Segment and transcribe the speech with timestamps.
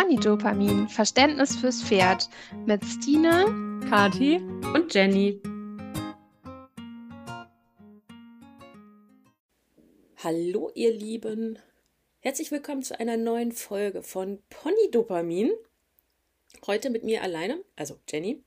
[0.00, 2.30] Pony-Dopamin, Verständnis fürs Pferd
[2.64, 3.44] mit Stine,
[3.90, 4.36] Kati
[4.74, 5.38] und Jenny.
[10.24, 11.58] Hallo ihr Lieben,
[12.20, 15.52] herzlich willkommen zu einer neuen Folge von Pony-Dopamin.
[16.66, 18.42] Heute mit mir alleine, also Jenny.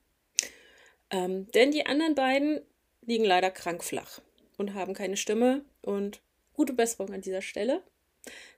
[1.12, 2.62] Ähm, denn die anderen beiden
[3.06, 4.22] liegen leider krank flach
[4.58, 6.20] und haben keine Stimme und
[6.54, 7.84] gute Besserung an dieser Stelle.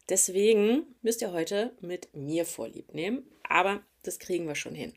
[0.09, 4.93] Deswegen müsst ihr heute mit mir Vorlieb nehmen, aber das kriegen wir schon hin.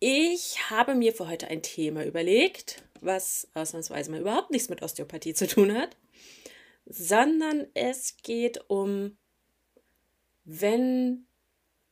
[0.00, 5.34] Ich habe mir für heute ein Thema überlegt, was ausnahmsweise mal überhaupt nichts mit Osteopathie
[5.34, 5.96] zu tun hat,
[6.86, 9.16] sondern es geht um,
[10.44, 11.26] wenn,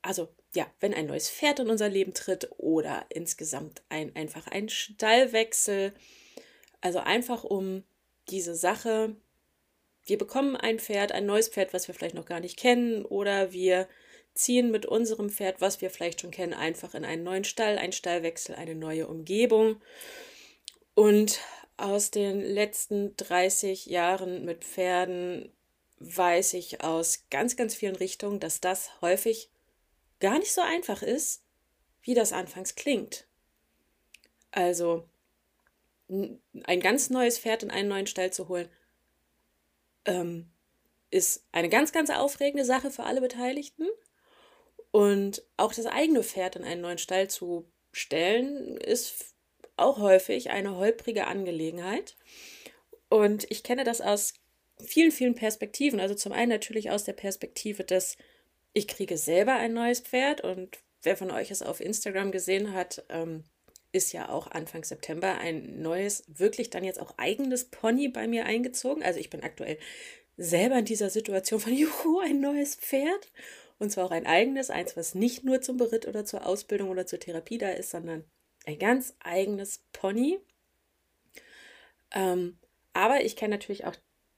[0.02, 4.68] also ja, wenn ein neues Pferd in unser Leben tritt oder insgesamt ein, einfach ein
[4.68, 5.94] Stallwechsel,
[6.80, 7.84] also einfach um
[8.28, 9.16] diese Sache
[10.04, 13.52] wir bekommen ein Pferd, ein neues Pferd, was wir vielleicht noch gar nicht kennen, oder
[13.52, 13.88] wir
[14.34, 17.92] ziehen mit unserem Pferd, was wir vielleicht schon kennen, einfach in einen neuen Stall, ein
[17.92, 19.80] Stallwechsel, eine neue Umgebung.
[20.94, 21.40] Und
[21.76, 25.52] aus den letzten 30 Jahren mit Pferden
[25.98, 29.50] weiß ich aus ganz, ganz vielen Richtungen, dass das häufig
[30.20, 31.44] gar nicht so einfach ist,
[32.02, 33.26] wie das anfangs klingt.
[34.50, 35.08] Also
[36.08, 38.68] ein ganz neues Pferd in einen neuen Stall zu holen,
[40.04, 40.50] ähm,
[41.10, 43.86] ist eine ganz, ganz aufregende Sache für alle Beteiligten.
[44.90, 49.34] Und auch das eigene Pferd in einen neuen Stall zu stellen, ist
[49.76, 52.16] auch häufig eine holprige Angelegenheit.
[53.08, 54.34] Und ich kenne das aus
[54.80, 56.00] vielen, vielen Perspektiven.
[56.00, 58.16] Also zum einen natürlich aus der Perspektive des,
[58.72, 63.04] ich kriege selber ein neues Pferd und wer von euch es auf Instagram gesehen hat,
[63.08, 63.44] ähm,
[63.92, 68.46] ist ja auch Anfang September ein neues, wirklich dann jetzt auch eigenes Pony bei mir
[68.46, 69.02] eingezogen.
[69.02, 69.78] Also ich bin aktuell
[70.36, 73.30] selber in dieser Situation von, juhu, ein neues Pferd.
[73.78, 77.06] Und zwar auch ein eigenes, eins, was nicht nur zum Beritt oder zur Ausbildung oder
[77.06, 78.24] zur Therapie da ist, sondern
[78.64, 80.38] ein ganz eigenes Pony.
[82.12, 82.58] Ähm,
[82.92, 83.96] aber ich kenne natürlich auch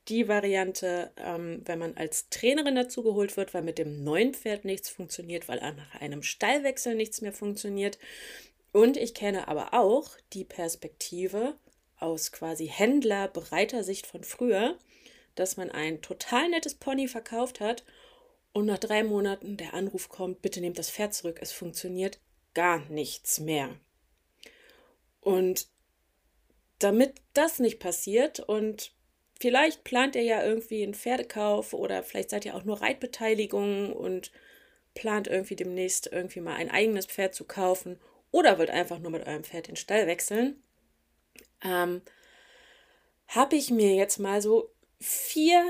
[0.08, 4.64] die Variante, ähm, wenn man als Trainerin dazu geholt wird, weil mit dem neuen Pferd
[4.64, 7.98] nichts funktioniert, weil nach einem Stallwechsel nichts mehr funktioniert.
[8.74, 11.54] Und ich kenne aber auch die Perspektive
[11.96, 14.76] aus quasi Händler breiter Sicht von früher,
[15.36, 17.84] dass man ein total nettes Pony verkauft hat
[18.52, 22.18] und nach drei Monaten der Anruf kommt, bitte nehmt das Pferd zurück, es funktioniert
[22.52, 23.76] gar nichts mehr.
[25.20, 25.68] Und
[26.80, 28.92] damit das nicht passiert und
[29.38, 34.32] vielleicht plant ihr ja irgendwie einen Pferdekauf oder vielleicht seid ihr auch nur Reitbeteiligung und
[34.94, 38.00] plant irgendwie demnächst irgendwie mal ein eigenes Pferd zu kaufen
[38.34, 40.60] oder wollt einfach nur mit eurem Pferd den Stall wechseln,
[41.62, 42.02] ähm,
[43.28, 45.64] habe ich mir jetzt mal so vier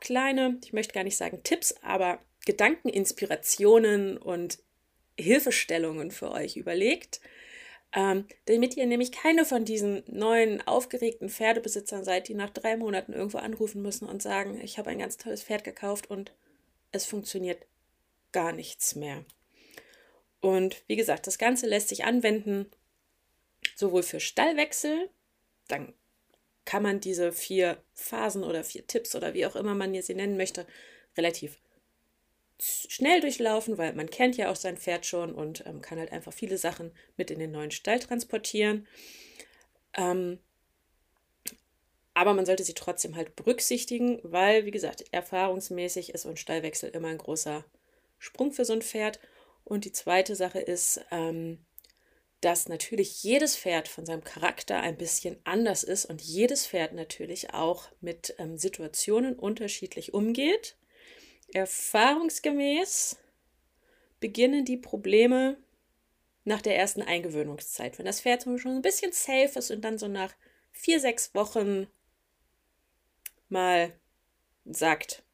[0.00, 4.58] kleine, ich möchte gar nicht sagen Tipps, aber Gedankeninspirationen und
[5.18, 7.20] Hilfestellungen für euch überlegt,
[7.92, 13.12] ähm, damit ihr nämlich keine von diesen neuen aufgeregten Pferdebesitzern seid, die nach drei Monaten
[13.12, 16.32] irgendwo anrufen müssen und sagen, ich habe ein ganz tolles Pferd gekauft und
[16.90, 17.66] es funktioniert
[18.32, 19.26] gar nichts mehr.
[20.40, 22.66] Und wie gesagt, das Ganze lässt sich anwenden
[23.74, 25.10] sowohl für Stallwechsel,
[25.68, 25.92] dann
[26.64, 30.36] kann man diese vier Phasen oder vier Tipps oder wie auch immer man sie nennen
[30.36, 30.66] möchte,
[31.16, 31.58] relativ
[32.58, 36.32] schnell durchlaufen, weil man kennt ja auch sein Pferd schon und ähm, kann halt einfach
[36.32, 38.86] viele Sachen mit in den neuen Stall transportieren.
[39.94, 40.38] Ähm,
[42.14, 47.08] aber man sollte sie trotzdem halt berücksichtigen, weil, wie gesagt, erfahrungsmäßig ist ein Stallwechsel immer
[47.08, 47.64] ein großer
[48.18, 49.20] Sprung für so ein Pferd.
[49.66, 51.58] Und die zweite Sache ist, ähm,
[52.40, 57.52] dass natürlich jedes Pferd von seinem Charakter ein bisschen anders ist und jedes Pferd natürlich
[57.52, 60.76] auch mit ähm, Situationen unterschiedlich umgeht.
[61.52, 63.16] Erfahrungsgemäß
[64.20, 65.56] beginnen die Probleme
[66.44, 67.98] nach der ersten Eingewöhnungszeit.
[67.98, 70.32] Wenn das Pferd schon ein bisschen safe ist und dann so nach
[70.70, 71.88] vier, sechs Wochen
[73.48, 73.92] mal
[74.64, 75.24] sagt,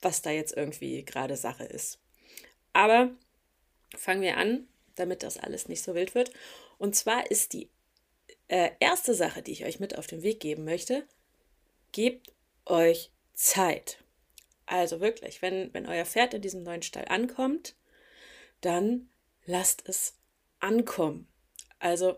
[0.00, 2.00] was da jetzt irgendwie gerade Sache ist.
[2.72, 3.14] Aber
[3.98, 6.30] fangen wir an, damit das alles nicht so wild wird.
[6.78, 7.68] Und zwar ist die
[8.48, 11.06] äh, erste Sache, die ich euch mit auf den Weg geben möchte,
[11.92, 12.32] gebt
[12.66, 13.98] euch Zeit.
[14.66, 17.74] Also wirklich, wenn, wenn euer Pferd in diesem neuen Stall ankommt,
[18.60, 19.08] dann
[19.44, 20.14] lasst es
[20.60, 21.28] ankommen.
[21.78, 22.16] Also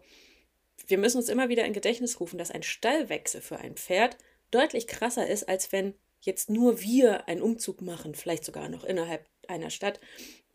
[0.86, 4.16] wir müssen uns immer wieder in Gedächtnis rufen, dass ein Stallwechsel für ein Pferd
[4.50, 9.26] deutlich krasser ist, als wenn jetzt nur wir einen Umzug machen, vielleicht sogar noch innerhalb
[9.48, 10.00] einer Stadt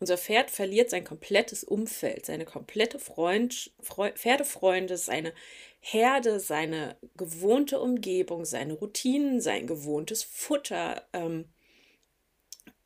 [0.02, 5.32] unser Pferd verliert sein komplettes Umfeld, seine komplette Freund, Freu, Pferdefreunde, seine
[5.78, 11.06] Herde, seine gewohnte Umgebung, seine Routinen, sein gewohntes Futter.
[11.12, 11.44] Ähm,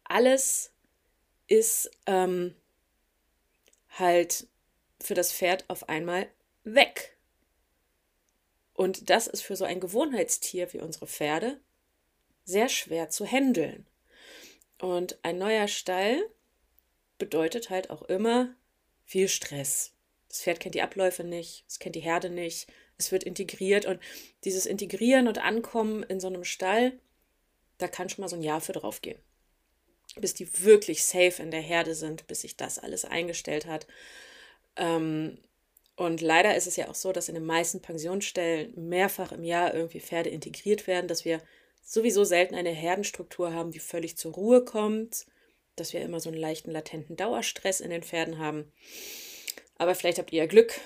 [0.05, 0.75] alles
[1.47, 2.55] ist ähm,
[3.89, 4.47] halt
[5.01, 6.29] für das Pferd auf einmal
[6.65, 7.17] weg.
[8.75, 11.59] Und das ist für so ein Gewohnheitstier wie unsere Pferde
[12.45, 13.87] sehr schwer zu handeln.
[14.79, 16.23] Und ein neuer Stall
[17.19, 18.55] bedeutet halt auch immer
[19.05, 19.93] viel Stress.
[20.29, 22.67] Das Pferd kennt die Abläufe nicht, es kennt die Herde nicht,
[22.99, 24.01] es wird integriert und
[24.45, 26.99] dieses Integrieren und Ankommen in so einem Stall,
[27.79, 29.19] da kann schon mal so ein Jahr für drauf gehen.
[30.17, 33.87] Bis die wirklich safe in der Herde sind, bis sich das alles eingestellt hat.
[34.77, 35.39] Ähm,
[35.95, 39.75] und leider ist es ja auch so, dass in den meisten Pensionsstellen mehrfach im Jahr
[39.75, 41.41] irgendwie Pferde integriert werden, dass wir
[41.83, 45.27] sowieso selten eine Herdenstruktur haben, die völlig zur Ruhe kommt,
[45.77, 48.73] dass wir immer so einen leichten latenten Dauerstress in den Pferden haben.
[49.79, 50.81] Aber vielleicht habt ihr ja Glück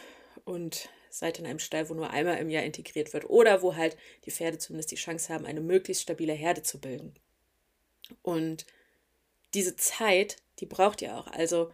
[0.45, 3.97] und seid in einem Stall, wo nur einmal im Jahr integriert wird oder wo halt
[4.25, 7.15] die Pferde zumindest die Chance haben, eine möglichst stabile Herde zu bilden.
[8.23, 8.67] Und
[9.55, 11.27] diese Zeit, die braucht ihr auch.
[11.29, 11.73] Also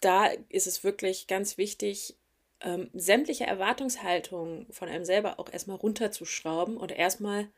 [0.00, 2.16] da ist es wirklich ganz wichtig,
[2.60, 7.48] ähm, sämtliche Erwartungshaltungen von einem selber auch erstmal runterzuschrauben und erstmal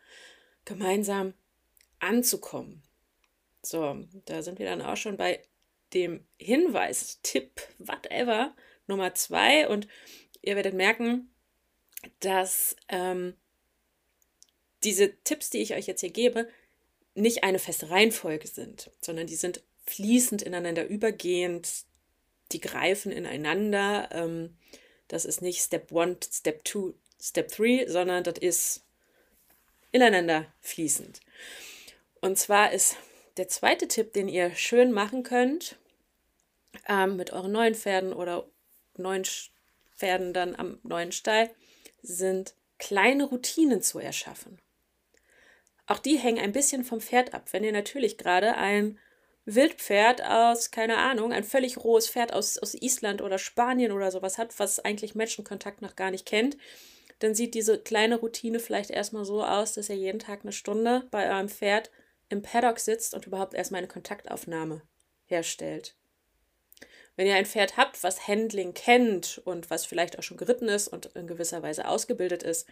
[0.65, 1.35] gemeinsam
[1.99, 2.83] anzukommen.
[3.69, 5.43] So, da sind wir dann auch schon bei
[5.93, 8.55] dem Hinweis, Tipp, whatever,
[8.87, 9.69] Nummer zwei.
[9.69, 9.89] Und
[10.43, 11.31] ihr werdet merken,
[12.21, 13.35] dass ähm,
[14.85, 16.49] diese Tipps, die ich euch jetzt hier gebe,
[17.15, 21.69] nicht eine feste Reihenfolge sind, sondern die sind fließend ineinander übergehend,
[22.53, 24.09] die greifen ineinander.
[24.13, 24.57] Ähm,
[25.09, 28.85] das ist nicht Step 1, Step 2, Step 3, sondern das ist
[29.93, 31.21] ineinander fließend.
[32.21, 32.97] Und zwar ist
[33.37, 35.77] der zweite Tipp, den ihr schön machen könnt,
[36.89, 38.47] ähm, mit euren neuen Pferden oder
[38.97, 39.25] neuen
[39.97, 41.51] Pferden dann am neuen Stall,
[42.03, 44.59] sind kleine Routinen zu erschaffen.
[45.87, 47.53] Auch die hängen ein bisschen vom Pferd ab.
[47.53, 48.99] Wenn ihr natürlich gerade ein
[49.45, 54.39] Wildpferd aus, keine Ahnung, ein völlig rohes Pferd aus, aus Island oder Spanien oder sowas
[54.39, 56.57] hat, was eigentlich Menschenkontakt noch gar nicht kennt,
[57.21, 61.07] dann sieht diese kleine Routine vielleicht erstmal so aus, dass ihr jeden Tag eine Stunde
[61.11, 61.91] bei eurem Pferd
[62.29, 64.83] im Paddock sitzt und überhaupt erstmal eine Kontaktaufnahme
[65.27, 65.95] herstellt.
[67.17, 70.89] Wenn ihr ein Pferd habt, was Handling kennt und was vielleicht auch schon geritten ist
[70.89, 72.67] und in gewisser Weise ausgebildet ist,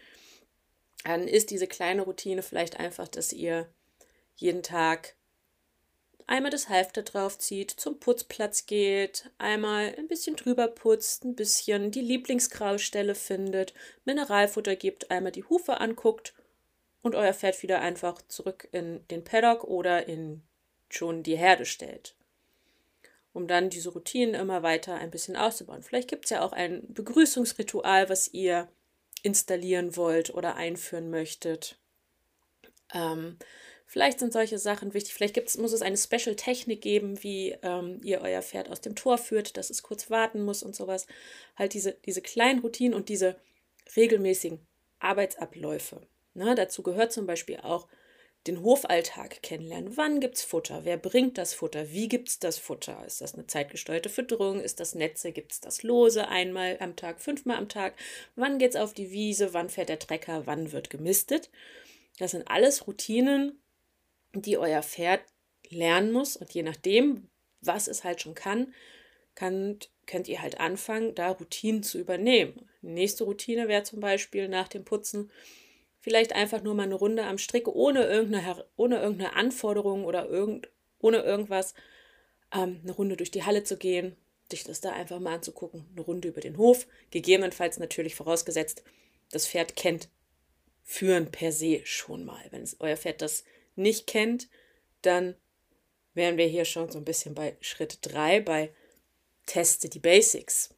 [1.05, 3.69] dann ist diese kleine Routine vielleicht einfach, dass ihr
[4.37, 5.15] jeden Tag
[6.27, 12.00] einmal das Halfter draufzieht, zum Putzplatz geht, einmal ein bisschen drüber putzt, ein bisschen die
[12.00, 13.75] Lieblingsgraustelle findet,
[14.05, 16.35] Mineralfutter gibt, einmal die Hufe anguckt
[17.05, 20.43] und euer Pferd wieder einfach zurück in den Paddock oder in
[20.89, 22.17] schon die Herde stellt.
[23.33, 25.83] Um dann diese Routinen immer weiter ein bisschen auszubauen.
[25.83, 28.69] Vielleicht gibt es ja auch ein Begrüßungsritual, was ihr
[29.23, 31.79] installieren wollt oder einführen möchtet.
[32.93, 33.39] Ähm,
[33.87, 35.15] Vielleicht sind solche Sachen wichtig.
[35.15, 39.19] Vielleicht gibt's, muss es eine Special-Technik geben, wie ähm, ihr euer Pferd aus dem Tor
[39.19, 41.07] führt, dass es kurz warten muss und sowas.
[41.55, 43.37] Halt diese, diese kleinen Routinen und diese
[43.95, 44.67] regelmäßigen
[44.99, 46.00] Arbeitsabläufe.
[46.35, 47.89] Ne, dazu gehört zum Beispiel auch
[48.47, 49.97] den Hofalltag kennenlernen.
[49.97, 50.85] Wann gibt es Futter?
[50.85, 51.91] Wer bringt das Futter?
[51.93, 53.05] Wie gibt es das Futter?
[53.07, 54.61] Ist das eine zeitgesteuerte Fütterung?
[54.61, 55.33] Ist das Netze?
[55.33, 57.95] Gibt es das Lose einmal am Tag, fünfmal am Tag?
[58.37, 59.55] Wann geht es auf die Wiese?
[59.55, 60.47] Wann fährt der Trecker?
[60.47, 61.51] Wann wird gemistet?
[62.19, 63.61] Das sind alles Routinen,
[64.35, 65.23] die euer Pferd
[65.71, 66.37] lernen muss.
[66.37, 67.29] Und je nachdem,
[67.63, 68.75] was es halt schon kann,
[69.35, 72.69] kann könnt ihr halt anfangen, da Routinen zu übernehmen.
[72.83, 75.31] Nächste Routine wäre zum Beispiel nach dem Putzen
[76.04, 80.68] vielleicht einfach nur mal eine Runde am Strick, ohne irgendeine, ohne irgendeine Anforderung oder irgend,
[80.99, 81.73] ohne irgendwas,
[82.52, 84.14] ähm, eine Runde durch die Halle zu gehen,
[84.50, 88.84] sich das da einfach mal anzugucken, eine Runde über den Hof, gegebenenfalls natürlich vorausgesetzt,
[89.30, 90.11] das Pferd kennt
[90.82, 92.44] Führen per se schon mal.
[92.50, 93.42] Wenn euer Pferd das
[93.75, 94.50] nicht kennt,
[95.00, 95.34] dann
[96.12, 98.75] wären wir hier schon so ein bisschen bei Schritt 3, bei
[99.46, 100.75] Teste die Basics.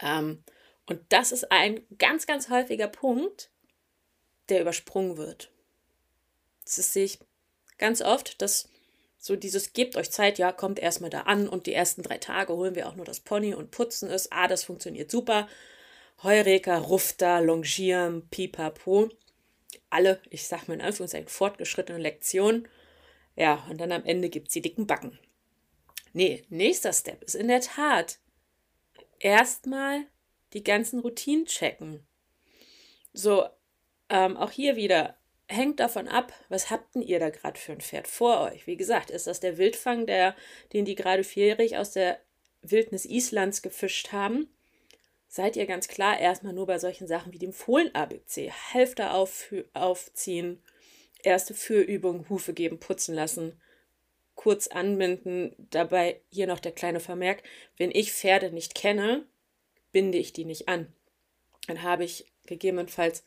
[0.00, 0.42] Ähm,
[0.86, 3.49] und das ist ein ganz, ganz häufiger Punkt,
[4.50, 5.50] der übersprungen wird.
[6.64, 7.18] Das sehe ich
[7.78, 8.68] ganz oft, dass
[9.18, 12.54] so dieses gebt euch Zeit, ja, kommt erstmal da an und die ersten drei Tage
[12.54, 14.32] holen wir auch nur das Pony und putzen es.
[14.32, 15.48] Ah, das funktioniert super.
[16.22, 19.10] Heureka, Rufta, Longieren, Pipapo
[19.90, 22.68] alle, ich sag mal in Anführungszeichen, fortgeschrittene Lektionen.
[23.36, 25.18] Ja, und dann am Ende gibt es die dicken Backen.
[26.12, 28.18] Nee, nächster Step ist in der Tat
[29.18, 30.06] erstmal
[30.52, 32.06] die ganzen Routinen checken.
[33.12, 33.46] So,
[34.10, 35.16] ähm, auch hier wieder
[35.48, 38.66] hängt davon ab, was habt denn ihr da gerade für ein Pferd vor euch?
[38.66, 40.36] Wie gesagt, ist das der Wildfang, der,
[40.72, 42.20] den die gerade vierjährig aus der
[42.62, 44.48] Wildnis Islands gefischt haben?
[45.30, 48.50] seid ihr ganz klar erstmal nur bei solchen Sachen wie dem Fohlen-ABC.
[48.72, 50.60] Hälfte auf, aufziehen,
[51.22, 53.58] erste Führübung, Hufe geben, putzen lassen,
[54.34, 55.54] kurz anbinden.
[55.70, 57.44] Dabei hier noch der kleine Vermerk,
[57.76, 59.24] wenn ich Pferde nicht kenne,
[59.92, 60.92] binde ich die nicht an.
[61.68, 63.22] Dann habe ich gegebenenfalls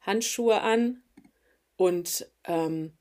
[0.00, 1.02] Handschuhe an
[1.76, 2.92] und ähm,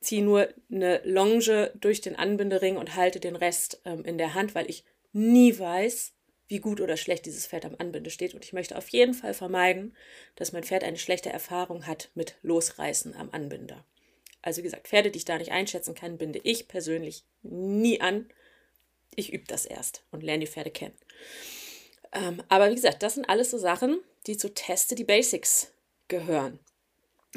[0.00, 4.54] ziehe nur eine Longe durch den Anbindering und halte den Rest ähm, in der Hand,
[4.54, 6.12] weil ich nie weiß,
[6.48, 8.34] wie gut oder schlecht dieses Pferd am Anbinde steht.
[8.34, 9.96] Und ich möchte auf jeden Fall vermeiden,
[10.36, 13.84] dass mein Pferd eine schlechte Erfahrung hat mit Losreißen am Anbinder.
[14.42, 18.30] Also wie gesagt, Pferde, die ich da nicht einschätzen kann, binde ich persönlich nie an.
[19.16, 20.94] Ich übe das erst und lerne die Pferde kennen.
[22.12, 25.72] Ähm, aber wie gesagt, das sind alles so Sachen, die zu Teste die Basics
[26.08, 26.58] gehören.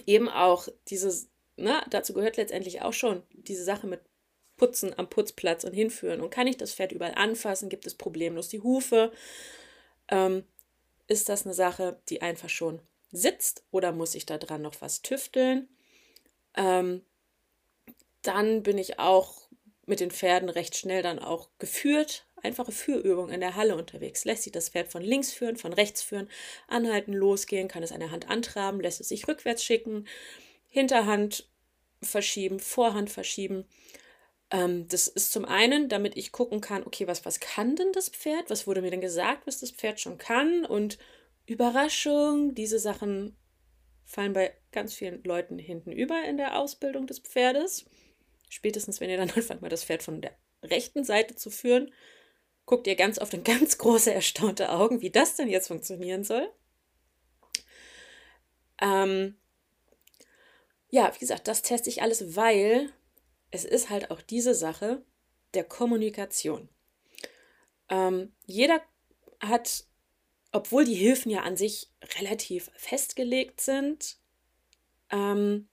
[0.05, 4.01] Eben auch dieses, na, dazu gehört letztendlich auch schon diese Sache mit
[4.57, 6.21] Putzen am Putzplatz und hinführen.
[6.21, 7.69] Und kann ich das Pferd überall anfassen?
[7.69, 9.11] Gibt es problemlos die Hufe?
[10.09, 10.43] Ähm,
[11.07, 12.79] ist das eine Sache, die einfach schon
[13.11, 15.67] sitzt oder muss ich da dran noch was tüfteln?
[16.55, 17.01] Ähm,
[18.21, 19.47] dann bin ich auch
[19.85, 22.27] mit den Pferden recht schnell dann auch geführt.
[22.43, 24.25] Einfache Führübung in der Halle unterwegs.
[24.25, 26.29] Lässt sich das Pferd von links führen, von rechts führen,
[26.67, 30.07] anhalten, losgehen, kann es eine Hand antraben, lässt es sich rückwärts schicken,
[30.67, 31.49] Hinterhand
[32.01, 33.65] verschieben, Vorhand verschieben.
[34.51, 38.09] Ähm, das ist zum einen, damit ich gucken kann, okay, was, was kann denn das
[38.09, 38.49] Pferd?
[38.49, 40.65] Was wurde mir denn gesagt, was das Pferd schon kann?
[40.65, 40.97] Und
[41.45, 43.35] Überraschung, diese Sachen
[44.05, 47.85] fallen bei ganz vielen Leuten hinten über in der Ausbildung des Pferdes.
[48.49, 51.91] Spätestens, wenn ihr dann anfangt, mal das Pferd von der rechten Seite zu führen,
[52.69, 56.47] guckt ihr ganz oft in ganz große, erstaunte Augen, wie das denn jetzt funktionieren soll.
[58.79, 59.35] Ähm,
[60.91, 62.93] ja, wie gesagt, das teste ich alles, weil
[63.49, 65.03] es ist halt auch diese Sache
[65.55, 66.69] der Kommunikation.
[67.89, 68.83] Ähm, jeder
[69.39, 69.85] hat,
[70.51, 74.17] obwohl die Hilfen ja an sich relativ festgelegt sind,
[75.09, 75.69] ähm,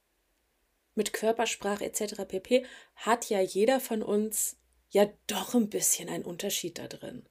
[0.94, 2.24] mit Körpersprache etc.
[2.26, 4.56] pp, hat ja jeder von uns
[4.90, 7.26] ja doch ein bisschen einen Unterschied da drin.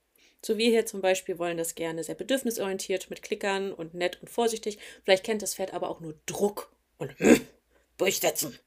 [0.45, 4.29] So wir hier zum Beispiel wollen das gerne sehr bedürfnisorientiert mit Klickern und nett und
[4.29, 4.77] vorsichtig.
[5.03, 7.15] Vielleicht kennt das Pferd aber auch nur Druck und
[7.97, 8.57] durchsetzen.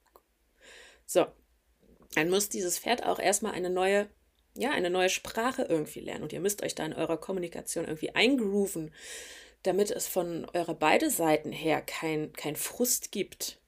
[1.07, 1.27] So,
[2.15, 4.09] dann muss dieses Pferd auch erstmal eine neue,
[4.55, 6.25] ja, eine neue Sprache irgendwie lernen.
[6.25, 8.93] Und ihr müsst euch da in eurer Kommunikation irgendwie eingrooven,
[9.63, 13.61] damit es von eurer beide Seiten her kein, kein Frust gibt,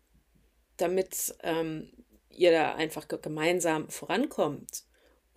[0.79, 1.93] damit ähm,
[2.29, 4.85] ihr da einfach gemeinsam vorankommt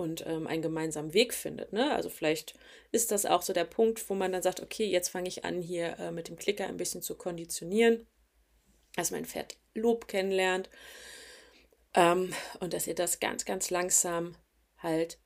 [0.04, 1.74] und ähm, einen gemeinsamen Weg findet.
[1.74, 1.94] Ne?
[1.96, 2.54] Also vielleicht
[2.92, 5.62] ist das auch so der Punkt, wo man dann sagt, okay, jetzt fange ich an,
[5.62, 8.06] hier äh, mit dem Klicker ein bisschen zu konditionieren,
[8.96, 10.70] dass mein Pferd Lob kennenlernt,
[11.94, 14.36] ähm, und dass ihr das ganz, ganz langsam
[14.78, 15.20] halt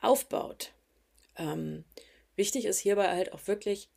[0.00, 0.72] aufbaut.
[1.36, 1.84] Ähm,
[2.36, 3.90] wichtig ist hierbei halt auch wirklich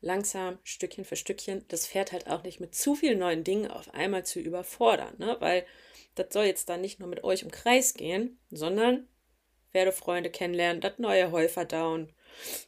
[0.00, 3.92] langsam, Stückchen für Stückchen, das Pferd halt auch nicht mit zu vielen neuen Dingen auf
[3.92, 5.36] einmal zu überfordern, ne?
[5.40, 5.66] weil
[6.14, 9.06] das soll jetzt dann nicht nur mit euch im Kreis gehen, sondern
[9.72, 12.12] Pferdefreunde kennenlernen, das neue Heu verdauen,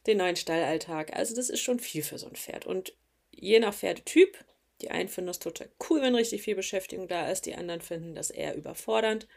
[0.07, 1.15] den neuen Stallalltag.
[1.15, 2.65] Also das ist schon viel für so ein Pferd.
[2.65, 2.93] Und
[3.31, 4.37] je nach Pferdetyp
[4.83, 8.15] die einen finden das total cool, wenn richtig viel Beschäftigung da ist, die anderen finden
[8.15, 9.27] das eher überfordernd.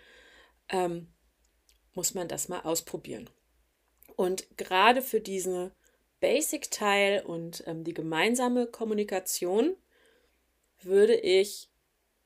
[0.68, 1.06] Ähm,
[1.94, 3.30] muss man das mal ausprobieren.
[4.16, 5.70] Und gerade für diesen
[6.20, 9.76] Basic-Teil und ähm, die gemeinsame Kommunikation
[10.82, 11.68] würde ich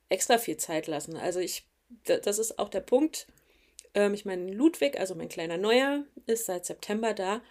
[0.08, 1.16] extra viel Zeit lassen.
[1.16, 1.68] Also ich,
[2.04, 3.26] das ist auch der Punkt.
[3.94, 7.42] Ähm, ich meine, Ludwig, also mein kleiner Neuer, ist seit September da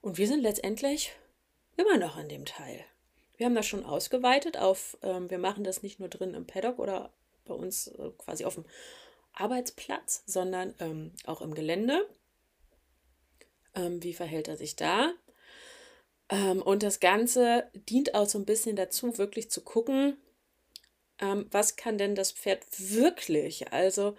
[0.00, 1.12] und wir sind letztendlich
[1.76, 2.84] immer noch an dem Teil.
[3.36, 6.78] Wir haben das schon ausgeweitet auf, ähm, wir machen das nicht nur drin im Paddock
[6.78, 7.12] oder
[7.44, 8.64] bei uns äh, quasi auf dem
[9.32, 12.08] Arbeitsplatz, sondern ähm, auch im Gelände.
[13.74, 15.12] Ähm, wie verhält er sich da?
[16.28, 20.16] Ähm, und das Ganze dient auch so ein bisschen dazu, wirklich zu gucken,
[21.18, 23.72] ähm, was kann denn das Pferd wirklich?
[23.72, 24.16] Also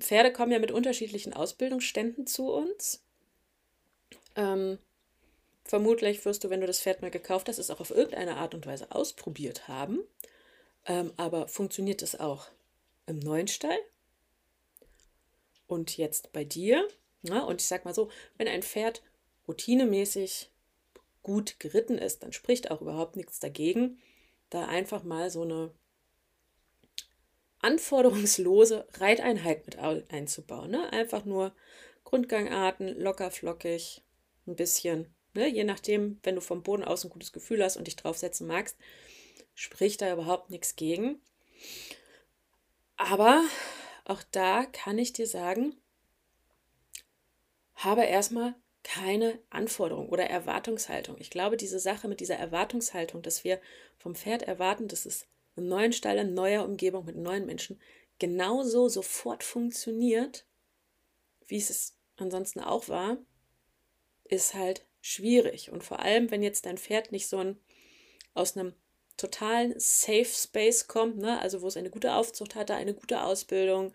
[0.00, 3.02] Pferde kommen ja mit unterschiedlichen Ausbildungsständen zu uns.
[4.36, 4.78] Ähm,
[5.70, 8.56] Vermutlich wirst du, wenn du das Pferd mal gekauft hast, es auch auf irgendeine Art
[8.56, 10.00] und Weise ausprobiert haben.
[10.84, 12.48] Ähm, aber funktioniert es auch
[13.06, 13.78] im neuen Stall?
[15.68, 16.88] Und jetzt bei dir?
[17.22, 19.00] Na, und ich sag mal so, wenn ein Pferd
[19.46, 20.50] routinemäßig
[21.22, 24.00] gut geritten ist, dann spricht auch überhaupt nichts dagegen,
[24.48, 25.70] da einfach mal so eine
[27.60, 30.70] anforderungslose Reiteinheit mit einzubauen.
[30.70, 30.92] Ne?
[30.92, 31.54] Einfach nur
[32.04, 34.02] Grundgangarten, locker flockig,
[34.46, 35.48] ein bisschen Ne?
[35.48, 38.76] Je nachdem, wenn du vom Boden aus ein gutes Gefühl hast und dich draufsetzen magst,
[39.54, 41.20] spricht da überhaupt nichts gegen.
[42.96, 43.42] Aber
[44.04, 45.76] auch da kann ich dir sagen,
[47.74, 51.16] habe erstmal keine Anforderung oder Erwartungshaltung.
[51.18, 53.60] Ich glaube, diese Sache mit dieser Erwartungshaltung, dass wir
[53.98, 55.26] vom Pferd erwarten, dass es
[55.60, 57.80] im neuen Stall, in neuer Umgebung mit neuen Menschen
[58.18, 60.44] genauso sofort funktioniert,
[61.48, 63.18] wie es ansonsten auch war,
[64.24, 65.70] ist halt schwierig.
[65.70, 67.58] Und vor allem, wenn jetzt dein Pferd nicht so ein
[68.34, 68.74] aus einem
[69.16, 71.40] totalen Safe Space kommt, ne?
[71.40, 73.92] also wo es eine gute Aufzucht hatte, eine gute Ausbildung.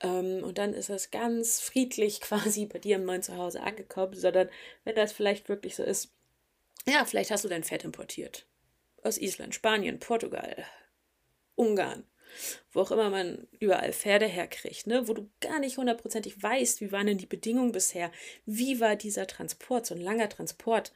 [0.00, 4.50] Ähm, und dann ist es ganz friedlich quasi bei dir im neuen Zuhause angekommen, sondern
[4.84, 6.12] wenn das vielleicht wirklich so ist,
[6.86, 8.46] ja, vielleicht hast du dein Pferd importiert.
[9.02, 10.66] Aus Island, Spanien, Portugal,
[11.56, 12.04] Ungarn,
[12.72, 15.08] wo auch immer man überall Pferde herkriegt, ne?
[15.08, 18.10] wo du gar nicht hundertprozentig weißt, wie waren denn die Bedingungen bisher,
[18.46, 20.92] wie war dieser Transport, so ein langer Transport,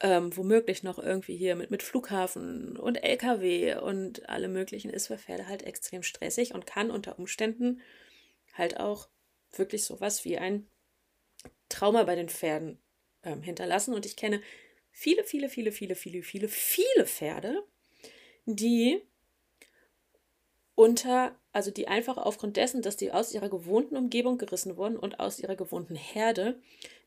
[0.00, 5.18] ähm, womöglich noch irgendwie hier mit, mit Flughafen und LKW und alle möglichen, ist für
[5.18, 7.80] Pferde halt extrem stressig und kann unter Umständen
[8.52, 9.08] halt auch
[9.52, 10.66] wirklich sowas wie ein
[11.68, 12.78] Trauma bei den Pferden
[13.22, 13.94] ähm, hinterlassen.
[13.94, 14.42] Und ich kenne
[14.90, 17.64] viele, viele, viele, viele, viele, viele, viele Pferde,
[18.46, 19.02] die
[20.74, 25.20] unter, also die einfach aufgrund dessen, dass die aus ihrer gewohnten Umgebung gerissen wurden und
[25.20, 26.60] aus ihrer gewohnten Herde,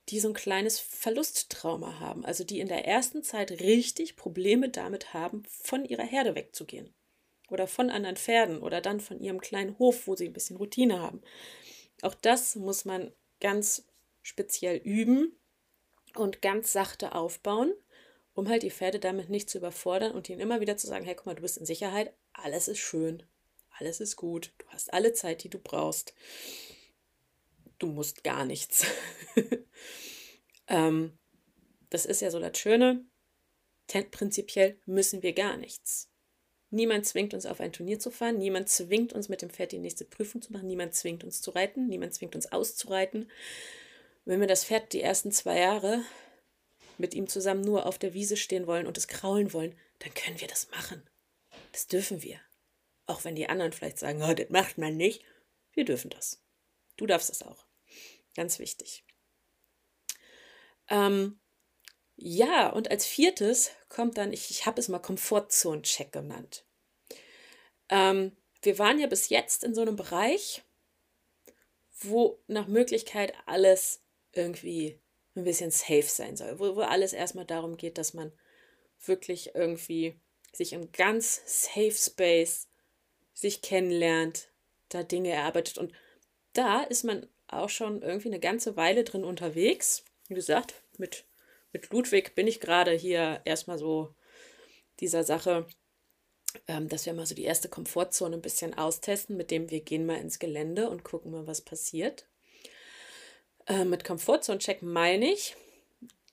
[0.10, 5.14] die so ein kleines Verlusttrauma haben, also die in der ersten Zeit richtig Probleme damit
[5.14, 6.94] haben, von ihrer Herde wegzugehen.
[7.50, 11.02] Oder von anderen Pferden oder dann von ihrem kleinen Hof, wo sie ein bisschen Routine
[11.02, 11.22] haben.
[12.02, 13.86] Auch das muss man ganz
[14.22, 15.34] speziell üben
[16.16, 17.74] und ganz sachte aufbauen,
[18.34, 21.16] um halt die Pferde damit nicht zu überfordern und ihnen immer wieder zu sagen, hey,
[21.16, 23.24] guck mal, du bist in Sicherheit, alles ist schön,
[23.80, 26.14] alles ist gut, du hast alle Zeit, die du brauchst.
[27.80, 28.86] Du musst gar nichts.
[30.68, 31.18] ähm,
[31.90, 33.06] das ist ja so das Schöne.
[34.12, 36.10] Prinzipiell müssen wir gar nichts.
[36.70, 39.80] Niemand zwingt uns auf ein Turnier zu fahren, niemand zwingt uns mit dem Pferd die
[39.80, 43.32] nächste Prüfung zu machen, niemand zwingt uns zu reiten, niemand zwingt uns auszureiten.
[44.26, 46.04] Wenn wir das Pferd die ersten zwei Jahre
[46.98, 50.42] mit ihm zusammen nur auf der Wiese stehen wollen und es kraulen wollen, dann können
[50.42, 51.02] wir das machen.
[51.72, 52.42] Das dürfen wir.
[53.08, 55.24] Auch wenn die anderen vielleicht sagen, oh, das macht man nicht.
[55.72, 56.44] Wir dürfen das.
[56.98, 57.66] Du darfst das auch.
[58.36, 59.04] Ganz wichtig.
[60.90, 61.40] Ähm,
[62.16, 66.66] ja, und als viertes kommt dann, ich, ich habe es mal Komfortzone-Check genannt.
[67.90, 70.64] Ähm, wir waren ja bis jetzt in so einem Bereich,
[72.00, 75.00] wo nach Möglichkeit alles irgendwie
[75.36, 78.32] ein bisschen safe sein soll, wo, wo alles erstmal darum geht, dass man
[79.06, 80.20] wirklich irgendwie
[80.52, 82.68] sich im ganz safe Space
[83.38, 84.50] sich kennenlernt,
[84.90, 85.78] da Dinge erarbeitet.
[85.78, 85.94] Und
[86.54, 90.04] da ist man auch schon irgendwie eine ganze Weile drin unterwegs.
[90.28, 91.26] Wie gesagt, mit,
[91.72, 94.16] mit Ludwig bin ich gerade hier erstmal so
[95.00, 95.68] dieser Sache,
[96.68, 100.08] ähm, dass wir mal so die erste Komfortzone ein bisschen austesten, mit dem wir gehen
[100.08, 102.26] mal ins Gelände und gucken mal, was passiert.
[103.68, 105.56] Äh, mit Komfortzone-Check meine ich,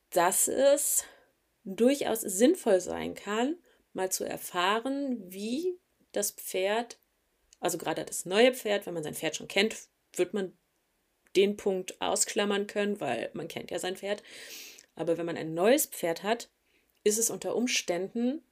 [0.08, 1.04] dass es
[1.64, 3.58] durchaus sinnvoll sein kann,
[3.92, 5.78] mal zu erfahren, wie
[6.16, 6.98] das Pferd,
[7.60, 9.76] also gerade das neue Pferd, wenn man sein Pferd schon kennt,
[10.14, 10.56] wird man
[11.36, 14.22] den Punkt ausklammern können, weil man kennt ja sein Pferd.
[14.94, 16.48] Aber wenn man ein neues Pferd hat,
[17.02, 18.42] ist es unter Umständen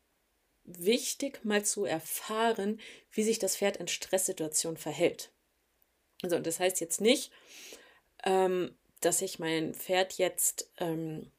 [0.65, 5.33] wichtig, mal zu erfahren, wie sich das Pferd in Stresssituationen verhält.
[6.23, 7.33] Also, das heißt jetzt nicht,
[8.25, 11.31] ähm, dass ich mein Pferd jetzt ähm,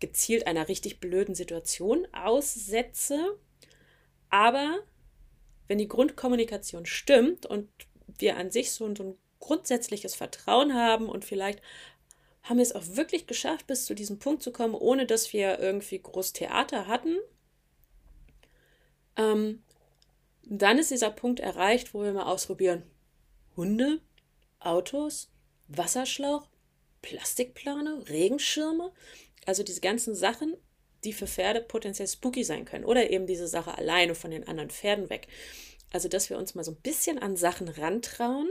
[0.00, 3.38] gezielt einer richtig blöden Situation aussetze,
[4.28, 4.82] aber
[5.68, 7.68] wenn die Grundkommunikation stimmt und
[8.18, 11.60] wir an sich so, so ein grundsätzliches Vertrauen haben und vielleicht
[12.42, 15.58] haben wir es auch wirklich geschafft, bis zu diesem Punkt zu kommen, ohne dass wir
[15.58, 17.16] irgendwie groß Theater hatten,
[19.16, 19.62] ähm,
[20.42, 22.82] dann ist dieser Punkt erreicht, wo wir mal ausprobieren.
[23.56, 24.00] Hunde,
[24.60, 25.30] Autos,
[25.68, 26.48] Wasserschlauch,
[27.00, 28.92] Plastikplane, Regenschirme,
[29.46, 30.54] also diese ganzen Sachen,
[31.04, 32.84] die für Pferde potenziell spooky sein können.
[32.84, 35.28] Oder eben diese Sache alleine von den anderen Pferden weg.
[35.92, 38.50] Also, dass wir uns mal so ein bisschen an Sachen rantrauen,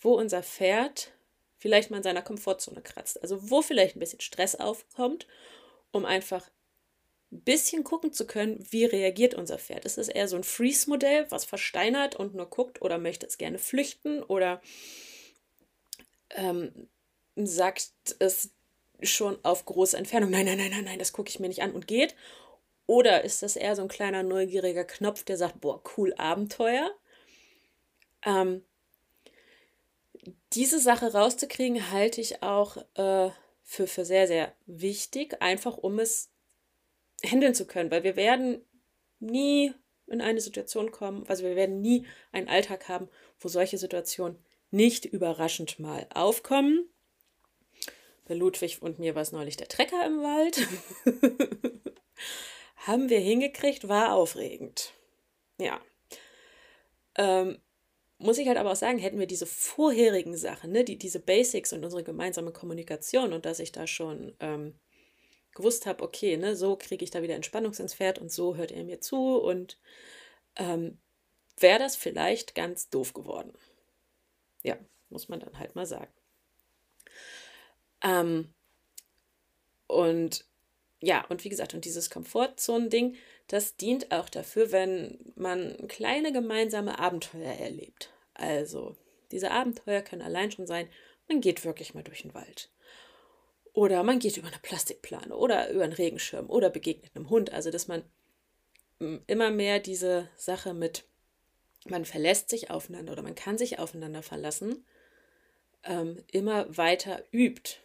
[0.00, 1.12] wo unser Pferd
[1.56, 3.22] vielleicht mal in seiner Komfortzone kratzt.
[3.22, 5.26] Also, wo vielleicht ein bisschen Stress aufkommt,
[5.92, 6.48] um einfach
[7.30, 9.84] ein bisschen gucken zu können, wie reagiert unser Pferd.
[9.84, 13.58] Ist es eher so ein Freeze-Modell, was versteinert und nur guckt oder möchte es gerne
[13.58, 14.62] flüchten oder
[16.30, 16.88] ähm,
[17.36, 18.50] sagt es
[19.02, 21.72] schon auf große Entfernung, nein, nein, nein, nein, nein, das gucke ich mir nicht an
[21.72, 22.14] und geht?
[22.86, 26.90] Oder ist das eher so ein kleiner neugieriger Knopf, der sagt, boah, cool, Abenteuer?
[28.24, 28.62] Ähm,
[30.52, 33.30] diese Sache rauszukriegen, halte ich auch äh,
[33.62, 36.30] für, für sehr, sehr wichtig, einfach um es
[37.24, 38.64] handeln zu können, weil wir werden
[39.20, 39.74] nie
[40.06, 43.08] in eine Situation kommen, also wir werden nie einen Alltag haben,
[43.38, 44.38] wo solche Situationen
[44.70, 46.88] nicht überraschend mal aufkommen.
[48.28, 50.68] Bei Ludwig und mir war es neulich der Trecker im Wald.
[52.76, 54.92] Haben wir hingekriegt, war aufregend.
[55.58, 55.80] Ja.
[57.16, 57.58] Ähm,
[58.18, 61.72] muss ich halt aber auch sagen, hätten wir diese vorherigen Sachen, ne, die, diese Basics
[61.72, 64.78] und unsere gemeinsame Kommunikation und dass ich da schon ähm,
[65.54, 68.72] gewusst habe, okay, ne, so kriege ich da wieder Entspannung ins Pferd und so hört
[68.72, 69.78] er mir zu und
[70.56, 70.98] ähm,
[71.58, 73.52] wäre das vielleicht ganz doof geworden.
[74.62, 74.76] Ja,
[75.08, 76.12] muss man dann halt mal sagen.
[78.02, 78.52] Ähm,
[79.86, 80.44] und
[81.00, 86.98] ja, und wie gesagt, und dieses Komfortzonen-Ding, das dient auch dafür, wenn man kleine gemeinsame
[86.98, 88.10] Abenteuer erlebt.
[88.34, 88.96] Also,
[89.30, 90.88] diese Abenteuer können allein schon sein,
[91.28, 92.70] man geht wirklich mal durch den Wald.
[93.72, 97.52] Oder man geht über eine Plastikplane oder über einen Regenschirm oder begegnet einem Hund.
[97.52, 98.02] Also, dass man
[98.98, 101.04] mm, immer mehr diese Sache mit,
[101.86, 104.84] man verlässt sich aufeinander oder man kann sich aufeinander verlassen,
[105.84, 107.78] ähm, immer weiter übt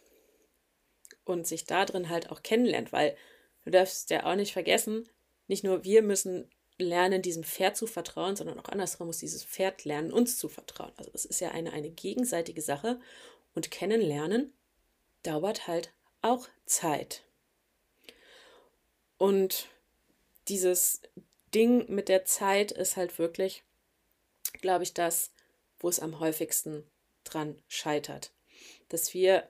[1.24, 3.16] und sich da drin halt auch kennenlernt, weil
[3.64, 5.08] du darfst ja auch nicht vergessen,
[5.46, 9.84] nicht nur wir müssen lernen, diesem Pferd zu vertrauen, sondern auch andersrum muss dieses Pferd
[9.84, 10.92] lernen, uns zu vertrauen.
[10.96, 13.00] Also es ist ja eine, eine gegenseitige Sache
[13.54, 14.52] und kennenlernen
[15.22, 17.22] dauert halt auch Zeit.
[19.18, 19.68] Und
[20.48, 21.02] dieses
[21.54, 23.62] Ding mit der Zeit ist halt wirklich,
[24.60, 25.30] glaube ich, das,
[25.78, 26.84] wo es am häufigsten
[27.22, 28.32] dran scheitert.
[28.88, 29.48] Dass wir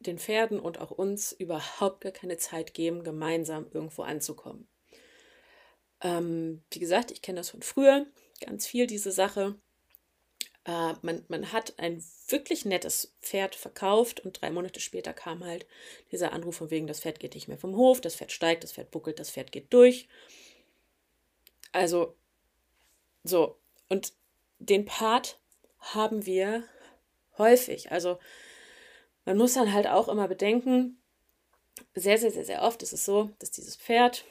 [0.00, 4.68] den Pferden und auch uns überhaupt gar keine Zeit geben, gemeinsam irgendwo anzukommen.
[6.02, 8.06] Ähm, wie gesagt, ich kenne das von früher,
[8.40, 9.56] ganz viel diese Sache.
[10.64, 15.66] Äh, man, man hat ein wirklich nettes Pferd verkauft und drei Monate später kam halt
[16.12, 18.72] dieser Anruf von wegen, das Pferd geht nicht mehr vom Hof, das Pferd steigt, das
[18.72, 20.08] Pferd buckelt, das Pferd geht durch.
[21.72, 22.16] Also,
[23.24, 23.58] so.
[23.88, 24.12] Und
[24.58, 25.38] den Part
[25.78, 26.64] haben wir
[27.38, 27.92] häufig.
[27.92, 28.18] Also,
[29.26, 30.98] man muss dann halt auch immer bedenken,
[31.94, 34.24] sehr, sehr, sehr, sehr oft ist es so, dass dieses Pferd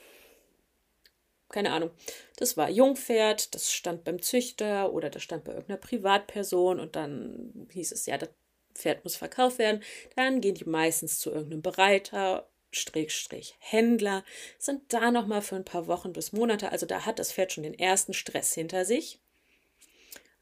[1.49, 1.91] keine Ahnung,
[2.37, 7.67] das war Jungpferd, das stand beim Züchter oder das stand bei irgendeiner Privatperson und dann
[7.71, 8.29] hieß es, ja, das
[8.73, 9.81] Pferd muss verkauft werden.
[10.15, 14.25] Dann gehen die meistens zu irgendeinem Bereiter, Strich, Händler,
[14.57, 16.73] sind da nochmal für ein paar Wochen bis Monate.
[16.73, 19.21] Also da hat das Pferd schon den ersten Stress hinter sich.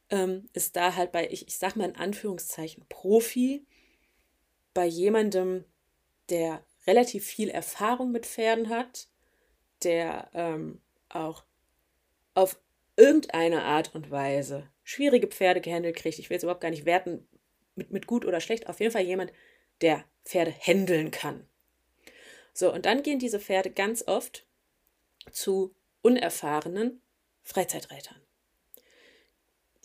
[0.10, 3.68] Ähm, ist da halt bei, ich, ich sag mal in Anführungszeichen, Profi,
[4.74, 5.66] bei jemandem,
[6.30, 9.08] der relativ viel Erfahrung mit Pferden hat,
[9.84, 11.44] der ähm, auch
[12.34, 12.60] auf
[12.96, 16.20] irgendeine Art und Weise schwierige Pferde gehandelt kriegt.
[16.20, 17.28] Ich will jetzt überhaupt gar nicht werten
[17.76, 18.68] mit, mit gut oder schlecht.
[18.68, 19.32] Auf jeden Fall jemand,
[19.82, 21.48] der Pferde händeln kann.
[22.54, 24.46] So, und dann gehen diese Pferde ganz oft
[25.32, 27.02] zu unerfahrenen
[27.44, 28.22] Freizeitreitern.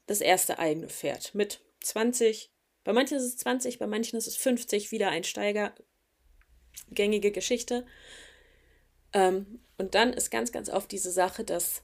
[0.06, 2.50] Das erste eigene Pferd mit 20,
[2.88, 5.74] bei manchen ist es 20, bei manchen ist es 50, Wiedereinsteiger,
[6.90, 7.84] gängige Geschichte.
[9.12, 11.82] Ähm, und dann ist ganz, ganz oft diese Sache, dass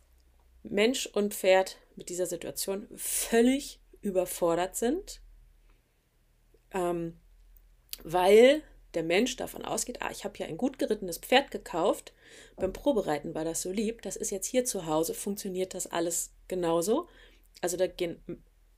[0.63, 5.21] Mensch und Pferd mit dieser Situation völlig überfordert sind,
[6.71, 7.21] ähm,
[8.03, 8.63] weil
[8.95, 12.15] der Mensch davon ausgeht, ah, ich habe ja ein gut gerittenes Pferd gekauft,
[12.57, 16.33] beim Probereiten war das so lieb, das ist jetzt hier zu Hause, funktioniert das alles
[16.49, 17.11] genauso.
[17.61, 18.23] Also da gehen,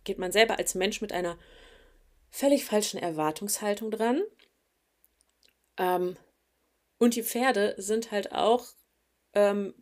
[0.03, 1.39] geht man selber als Mensch mit einer
[2.31, 4.23] völlig falschen Erwartungshaltung dran.
[5.79, 6.17] Ähm,
[6.99, 8.67] und die Pferde sind halt auch,
[9.35, 9.75] ähm,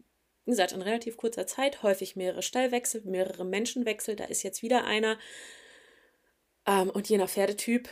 [0.44, 4.16] wie gesagt, in relativ kurzer Zeit häufig mehrere Stallwechsel, mehrere Menschenwechsel.
[4.16, 5.18] Da ist jetzt wieder einer.
[6.66, 7.88] Ähm, und je nach Pferdetyp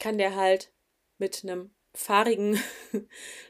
[0.00, 0.72] kann der halt
[1.18, 2.60] mit einem fahrigen,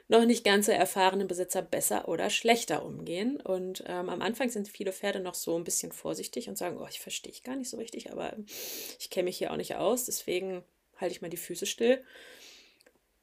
[0.08, 3.40] noch nicht ganz so erfahrenen Besitzer besser oder schlechter umgehen.
[3.40, 6.86] Und ähm, am Anfang sind viele Pferde noch so ein bisschen vorsichtig und sagen, oh,
[6.88, 8.34] ich verstehe ich gar nicht so richtig, aber
[8.98, 10.64] ich kenne mich hier auch nicht aus, deswegen
[10.96, 12.04] halte ich mal die Füße still.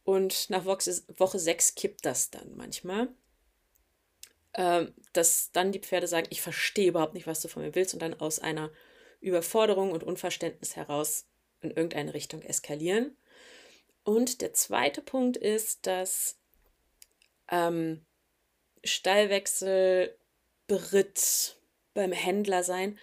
[0.03, 3.09] Und nach Woche 6 kippt das dann manchmal.
[4.53, 7.93] Ähm, dass dann die Pferde sagen, ich verstehe überhaupt nicht, was du von mir willst,
[7.93, 8.71] und dann aus einer
[9.19, 11.25] Überforderung und Unverständnis heraus
[11.61, 13.17] in irgendeine Richtung eskalieren.
[14.07, 16.37] Und der zweite Punkt ist, dass
[17.49, 18.05] ähm,
[18.81, 20.17] Stallwechsel,
[20.65, 21.57] Beritt
[21.93, 22.97] beim Händler sein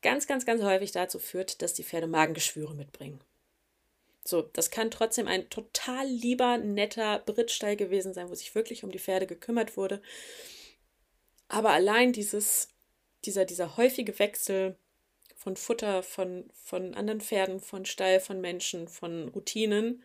[0.00, 3.20] ganz, ganz, ganz häufig dazu führt, dass die Pferde Magengeschwüre mitbringen.
[4.24, 8.92] So, das kann trotzdem ein total lieber, netter Brittstall gewesen sein, wo sich wirklich um
[8.92, 10.00] die Pferde gekümmert wurde.
[11.48, 12.68] Aber allein dieses,
[13.24, 14.76] dieser, dieser häufige Wechsel
[15.34, 20.04] von Futter, von, von anderen Pferden, von Stall, von Menschen, von Routinen,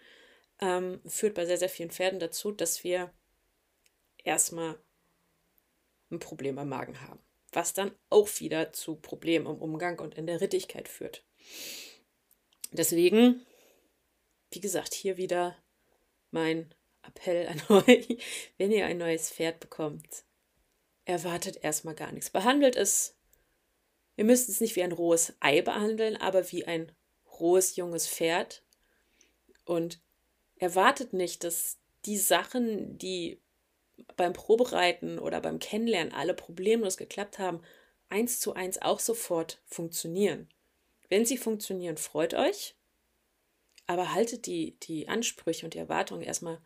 [0.64, 3.12] ähm, führt bei sehr, sehr vielen Pferden dazu, dass wir
[4.24, 4.80] erstmal
[6.10, 7.20] ein Problem am Magen haben.
[7.52, 11.24] Was dann auch wieder zu Problemen im Umgang und in der Rittigkeit führt.
[12.72, 13.46] Deswegen
[14.54, 15.58] wie gesagt, hier wieder
[16.32, 18.18] mein Appell an euch,
[18.58, 20.26] wenn ihr ein neues Pferd bekommt,
[21.06, 22.30] erwartet erstmal gar nichts.
[22.30, 23.18] Behandelt es
[24.16, 26.92] ihr müsst es nicht wie ein rohes Ei behandeln, aber wie ein
[27.40, 28.64] rohes junges Pferd.
[29.66, 30.00] Und
[30.64, 33.42] erwartet nicht, dass die Sachen, die
[34.16, 37.62] beim Probereiten oder beim Kennenlernen alle problemlos geklappt haben,
[38.10, 40.50] eins zu eins auch sofort funktionieren.
[41.10, 42.76] Wenn sie funktionieren, freut euch,
[43.88, 46.62] aber haltet die, die Ansprüche und die Erwartungen erstmal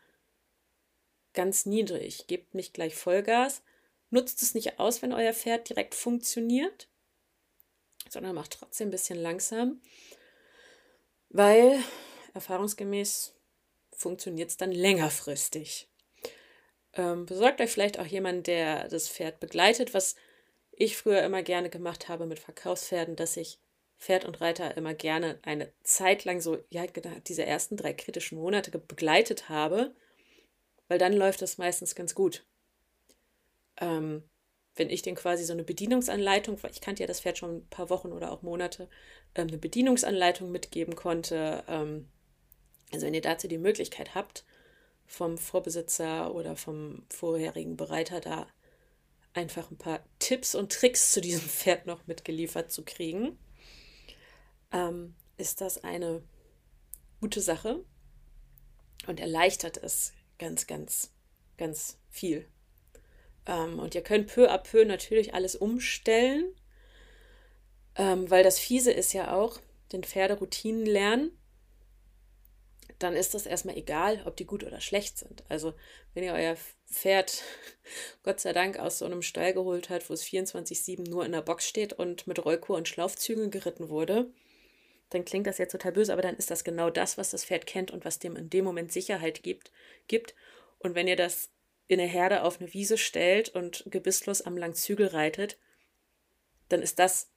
[1.34, 2.28] ganz niedrig.
[2.28, 3.64] Gebt nicht gleich Vollgas,
[4.12, 6.88] nutzt es nicht aus, wenn euer Pferd direkt funktioniert,
[8.10, 9.82] sondern macht trotzdem ein bisschen langsam,
[11.30, 11.80] weil
[12.36, 13.37] erfahrungsgemäß
[13.98, 15.90] funktioniert es dann längerfristig.
[16.94, 20.16] Ähm, besorgt euch vielleicht auch jemanden, der das Pferd begleitet, was
[20.72, 23.60] ich früher immer gerne gemacht habe mit Verkaufspferden, dass ich
[23.98, 28.38] Pferd und Reiter immer gerne eine Zeit lang so, ja, genau, diese ersten drei kritischen
[28.38, 29.96] Monate begleitet habe,
[30.88, 32.46] weil dann läuft das meistens ganz gut.
[33.78, 34.24] Ähm,
[34.76, 37.68] wenn ich den quasi so eine Bedienungsanleitung, weil ich kannte ja das Pferd schon ein
[37.70, 38.88] paar Wochen oder auch Monate,
[39.34, 41.64] ähm, eine Bedienungsanleitung mitgeben konnte.
[41.68, 42.08] Ähm,
[42.92, 44.46] also wenn ihr dazu die Möglichkeit habt,
[45.06, 48.48] vom Vorbesitzer oder vom vorherigen Bereiter da
[49.34, 53.38] einfach ein paar Tipps und Tricks zu diesem Pferd noch mitgeliefert zu kriegen,
[54.72, 56.22] ähm, ist das eine
[57.20, 57.84] gute Sache
[59.08, 61.12] und erleichtert es ganz, ganz,
[61.58, 62.48] ganz viel.
[63.46, 66.54] Ähm, und ihr könnt peu à peu natürlich alles umstellen,
[67.96, 69.60] ähm, weil das Fiese ist ja auch,
[69.92, 71.32] den Pferde Routinen lernen
[73.00, 75.44] dann ist das erstmal egal, ob die gut oder schlecht sind.
[75.50, 75.74] Also,
[76.14, 76.58] wenn ihr euer
[76.90, 77.44] Pferd
[78.24, 81.42] Gott sei Dank aus so einem Stall geholt habt, wo es 24-7 nur in der
[81.42, 84.32] Box steht und mit Rollkur und Schlaufzügen geritten wurde,
[85.10, 87.66] dann klingt das jetzt total böse, aber dann ist das genau das, was das Pferd
[87.66, 89.72] kennt und was dem in dem Moment Sicherheit gibt.
[90.08, 90.36] gibt.
[90.80, 91.50] Und wenn ihr das
[91.88, 95.58] in eine Herde auf eine Wiese stellt und gebisslos am Langzügel reitet,
[96.68, 97.30] dann ist das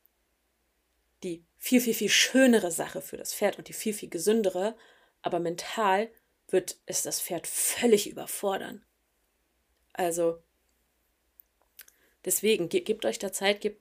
[1.22, 4.76] die viel, viel, viel schönere Sache für das Pferd und die viel, viel gesündere,
[5.22, 6.10] aber mental
[6.48, 8.84] wird es das Pferd völlig überfordern.
[9.92, 10.42] Also
[12.24, 13.80] deswegen ge gebt euch da Zeit, gebt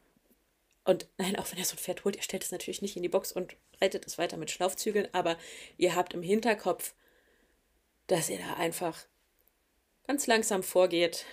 [0.86, 3.04] und nein, auch wenn ihr so ein Pferd holt, ihr stellt es natürlich nicht in
[3.04, 5.38] die Box und reitet es weiter mit Schlaufzügeln, aber
[5.78, 6.94] ihr habt im Hinterkopf,
[8.08, 9.06] dass ihr da einfach
[10.08, 11.26] ganz langsam vorgeht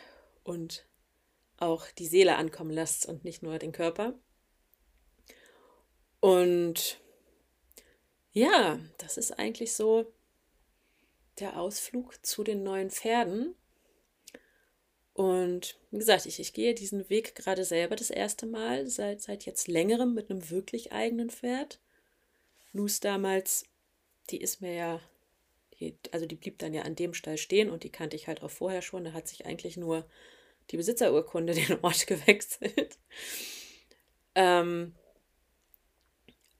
[0.45, 0.87] und
[1.59, 4.15] auch die Seele ankommen lasst und nicht nur den Körper.
[6.21, 7.01] Und
[8.37, 10.13] ja, das ist eigentlich so
[11.39, 13.55] der Ausflug zu den neuen Pferden.
[15.15, 19.47] Und wie gesagt, ich, ich gehe diesen Weg gerade selber das erste Mal, seit, seit
[19.47, 21.81] jetzt längerem mit einem wirklich eigenen Pferd.
[22.75, 23.65] Luz damals,
[24.29, 25.01] die ist mir ja,
[25.81, 28.43] die, also die blieb dann ja an dem Stall stehen und die kannte ich halt
[28.43, 29.05] auch vorher schon.
[29.05, 30.07] Da hat sich eigentlich nur
[30.71, 32.99] die Besitzerurkunde den Ort gewechselt.
[34.35, 34.95] Ähm,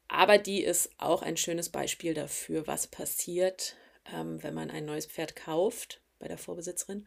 [0.09, 3.77] aber die ist auch ein schönes Beispiel dafür, was passiert,
[4.13, 7.07] ähm, wenn man ein neues Pferd kauft bei der Vorbesitzerin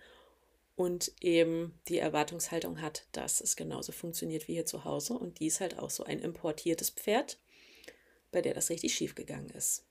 [0.75, 5.13] und eben die Erwartungshaltung hat, dass es genauso funktioniert wie hier zu Hause.
[5.13, 7.37] Und die ist halt auch so ein importiertes Pferd,
[8.31, 9.83] bei der das richtig schief gegangen ist.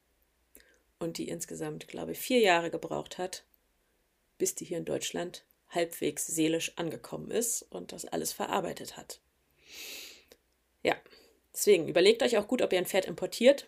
[0.99, 3.45] Und die insgesamt, glaube ich, vier Jahre gebraucht hat,
[4.39, 9.21] bis die hier in Deutschland halbwegs seelisch angekommen ist und das alles verarbeitet hat.
[11.59, 13.67] Deswegen überlegt euch auch gut, ob ihr ein Pferd importiert,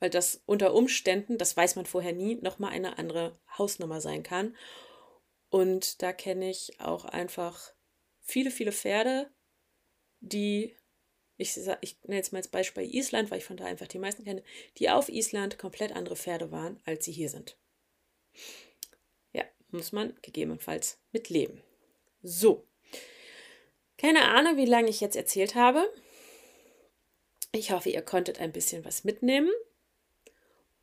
[0.00, 4.56] weil das unter Umständen, das weiß man vorher nie, nochmal eine andere Hausnummer sein kann.
[5.50, 7.74] Und da kenne ich auch einfach
[8.22, 9.30] viele, viele Pferde,
[10.20, 10.74] die,
[11.36, 14.24] ich, ich nenne jetzt mal als Beispiel Island, weil ich von da einfach die meisten
[14.24, 14.42] kenne,
[14.78, 17.58] die auf Island komplett andere Pferde waren, als sie hier sind.
[19.34, 21.62] Ja, muss man gegebenenfalls mitleben.
[22.22, 22.66] So.
[23.98, 25.92] Keine Ahnung, wie lange ich jetzt erzählt habe.
[27.52, 29.50] Ich hoffe, ihr konntet ein bisschen was mitnehmen.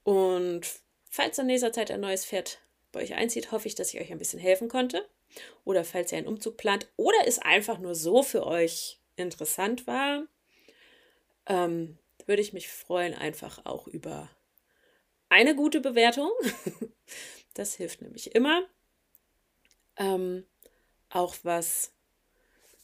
[0.03, 0.67] Und
[1.09, 2.59] falls in nächster Zeit ein neues Pferd
[2.91, 5.07] bei euch einzieht, hoffe ich, dass ich euch ein bisschen helfen konnte.
[5.63, 10.25] Oder falls ihr einen Umzug plant oder es einfach nur so für euch interessant war,
[11.47, 14.29] ähm, würde ich mich freuen, einfach auch über
[15.29, 16.31] eine gute Bewertung.
[17.53, 18.63] das hilft nämlich immer.
[19.97, 20.45] Ähm,
[21.09, 21.93] auch was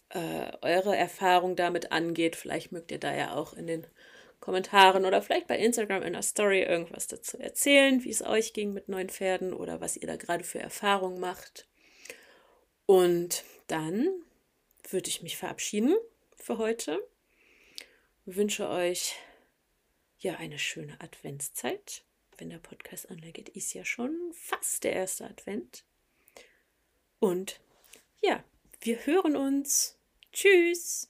[0.09, 2.35] äh, eure Erfahrung damit angeht.
[2.35, 3.87] Vielleicht mögt ihr da ja auch in den
[4.39, 8.73] Kommentaren oder vielleicht bei Instagram in der Story irgendwas dazu erzählen, wie es euch ging
[8.73, 11.67] mit neuen Pferden oder was ihr da gerade für Erfahrungen macht.
[12.85, 14.07] Und dann
[14.89, 15.95] würde ich mich verabschieden
[16.35, 16.99] für heute.
[18.25, 19.15] Wünsche euch
[20.19, 22.03] ja eine schöne Adventszeit.
[22.37, 25.83] Wenn der Podcast online geht, ist ja schon fast der erste Advent.
[27.19, 27.59] Und
[28.21, 28.43] ja,
[28.81, 29.98] wir hören uns.
[30.39, 31.09] Tschüss.